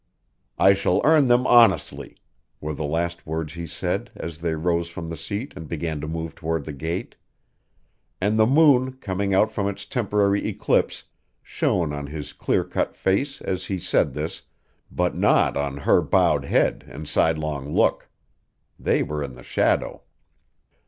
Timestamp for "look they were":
17.71-19.21